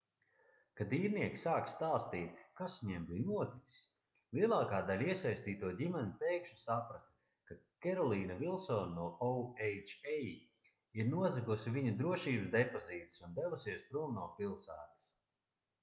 kad 0.79 0.93
īrnieki 0.97 1.39
sāka 1.41 1.71
stāstīt 1.73 2.39
kas 2.61 2.77
viņiem 2.85 3.03
bija 3.09 3.25
noticis 3.27 3.83
lielākā 4.37 4.79
daļa 4.87 5.09
iesaistīto 5.13 5.69
ģimeņu 5.83 6.15
pēkšņi 6.23 6.57
saprata 6.63 7.13
ka 7.51 7.59
kerolīna 7.87 8.39
vilsone 8.41 8.95
no 8.95 9.05
oha 9.27 9.69
ir 9.69 11.09
nozagusi 11.13 11.75
viņu 11.79 11.93
drošības 12.03 12.51
depozītus 12.57 13.23
un 13.29 13.39
devusies 13.41 13.87
prom 13.93 14.19
no 14.21 14.27
pilsētas 14.41 15.13